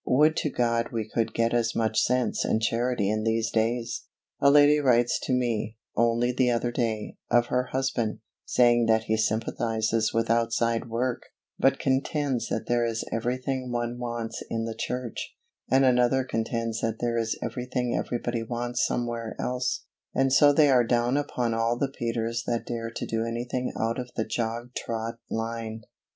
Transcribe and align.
Would 0.07 0.35
to 0.37 0.49
God 0.49 0.87
we 0.91 1.07
could 1.07 1.31
get 1.31 1.53
as 1.53 1.75
much 1.75 2.01
sense 2.01 2.43
and 2.43 2.59
charity 2.59 3.07
in 3.07 3.23
these 3.23 3.51
days! 3.51 4.05
A 4.39 4.49
lady 4.49 4.79
writes 4.79 5.19
to 5.27 5.31
me, 5.31 5.77
only 5.95 6.31
the 6.31 6.49
other 6.49 6.71
day, 6.71 7.17
of 7.29 7.45
her 7.49 7.65
husband, 7.65 8.17
saying 8.43 8.87
that 8.87 9.03
he 9.03 9.15
sympathises 9.15 10.11
with 10.11 10.27
outside 10.31 10.89
work, 10.89 11.21
but 11.59 11.77
contends 11.77 12.47
that 12.47 12.65
there 12.65 12.83
is 12.83 13.07
everything 13.11 13.71
one 13.71 13.99
wants 13.99 14.41
in 14.49 14.65
the 14.65 14.73
church; 14.73 15.35
and 15.69 15.85
another 15.85 16.23
contends 16.23 16.81
that 16.81 16.97
there 16.99 17.19
is 17.19 17.37
everything 17.43 17.95
everybody 17.95 18.41
wants 18.41 18.83
somewhere 18.83 19.35
else, 19.37 19.83
and 20.15 20.33
so 20.33 20.51
they 20.51 20.71
are 20.71 20.83
down 20.83 21.15
upon 21.15 21.53
all 21.53 21.77
the 21.77 21.93
Peters 21.99 22.41
that 22.47 22.65
dare 22.65 22.89
to 22.89 23.05
do 23.05 23.23
anything 23.23 23.71
out 23.79 23.99
of 23.99 24.09
the 24.15 24.25
jog 24.25 24.71
trot 24.75 25.19
line. 25.29 25.83